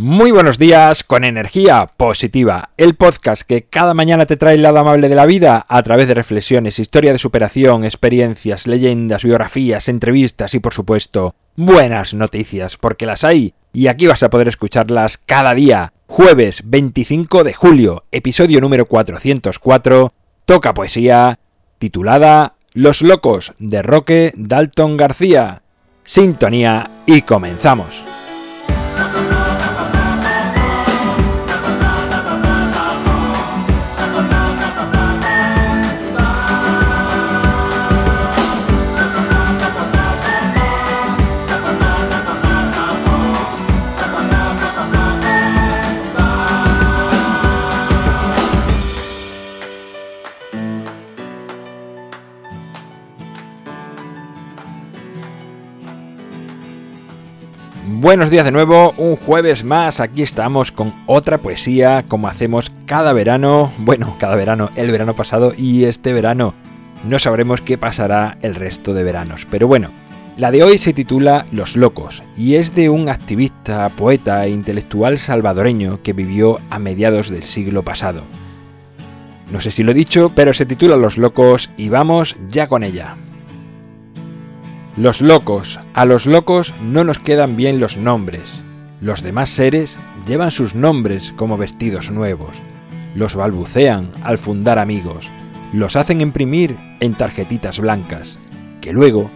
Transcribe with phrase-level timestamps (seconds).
[0.00, 4.78] Muy buenos días con energía positiva, el podcast que cada mañana te trae el lado
[4.78, 10.54] amable de la vida a través de reflexiones, historia de superación, experiencias, leyendas, biografías, entrevistas
[10.54, 15.52] y por supuesto buenas noticias, porque las hay y aquí vas a poder escucharlas cada
[15.52, 15.92] día.
[16.06, 20.12] Jueves 25 de julio, episodio número 404,
[20.44, 21.40] toca poesía,
[21.80, 25.62] titulada Los locos de Roque Dalton García.
[26.04, 28.04] Sintonía y comenzamos.
[57.90, 63.14] Buenos días de nuevo, un jueves más, aquí estamos con otra poesía como hacemos cada
[63.14, 66.52] verano, bueno, cada verano, el verano pasado y este verano.
[67.04, 69.88] No sabremos qué pasará el resto de veranos, pero bueno,
[70.36, 75.18] la de hoy se titula Los Locos y es de un activista, poeta e intelectual
[75.18, 78.22] salvadoreño que vivió a mediados del siglo pasado.
[79.50, 82.84] No sé si lo he dicho, pero se titula Los Locos y vamos ya con
[82.84, 83.16] ella.
[84.98, 88.64] Los locos, a los locos no nos quedan bien los nombres.
[89.00, 89.96] Los demás seres
[90.26, 92.50] llevan sus nombres como vestidos nuevos.
[93.14, 95.28] Los balbucean al fundar amigos.
[95.72, 98.38] Los hacen imprimir en tarjetitas blancas,
[98.80, 99.30] que luego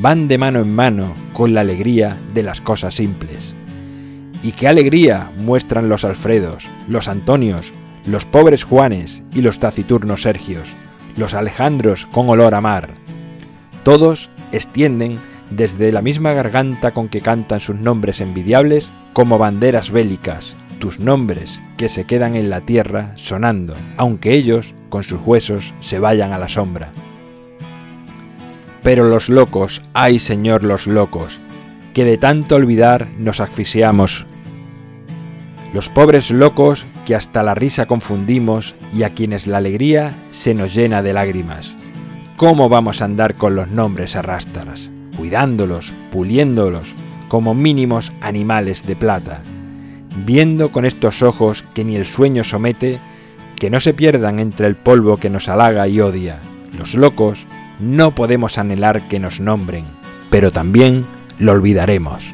[0.00, 3.52] van de mano en mano con la alegría de las cosas simples.
[4.42, 7.70] Y qué alegría muestran los Alfredos, los Antonios,
[8.06, 10.68] los pobres Juanes y los taciturnos Sergios,
[11.18, 12.94] los Alejandros con olor a mar.
[13.84, 15.18] Todos extienden
[15.50, 21.60] desde la misma garganta con que cantan sus nombres envidiables como banderas bélicas, tus nombres
[21.76, 26.38] que se quedan en la tierra sonando, aunque ellos, con sus huesos, se vayan a
[26.38, 26.88] la sombra.
[28.82, 31.38] Pero los locos, ay Señor los locos,
[31.94, 34.26] que de tanto olvidar nos asfixiamos.
[35.72, 40.74] Los pobres locos que hasta la risa confundimos y a quienes la alegría se nos
[40.74, 41.74] llena de lágrimas.
[42.42, 46.92] ¿Cómo vamos a andar con los nombres arrastras, cuidándolos, puliéndolos,
[47.28, 49.42] como mínimos animales de plata,
[50.26, 52.98] viendo con estos ojos que ni el sueño somete,
[53.54, 56.40] que no se pierdan entre el polvo que nos halaga y odia?
[56.76, 57.46] Los locos
[57.78, 59.84] no podemos anhelar que nos nombren,
[60.28, 61.06] pero también
[61.38, 62.24] lo olvidaremos.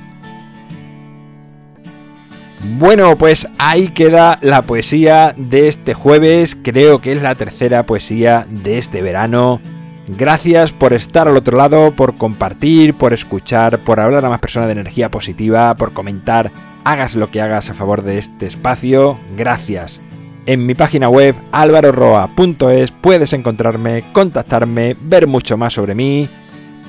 [2.78, 8.46] Bueno, pues ahí queda la poesía de este jueves, creo que es la tercera poesía
[8.48, 9.60] de este verano.
[10.08, 14.68] Gracias por estar al otro lado, por compartir, por escuchar, por hablar a más personas
[14.68, 16.50] de energía positiva, por comentar.
[16.84, 19.18] Hagas lo que hagas a favor de este espacio.
[19.36, 20.00] Gracias.
[20.46, 26.26] En mi página web alvaroroa.es puedes encontrarme, contactarme, ver mucho más sobre mí.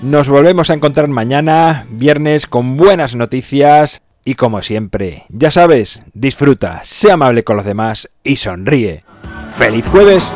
[0.02, 4.02] Nos volvemos a encontrar mañana, viernes, con buenas noticias.
[4.24, 9.04] Y como siempre, ya sabes, disfruta, sea amable con los demás y sonríe.
[9.58, 10.32] ¡Feliz jueves!